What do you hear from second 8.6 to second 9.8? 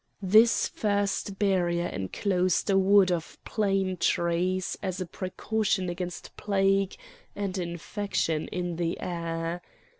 the air.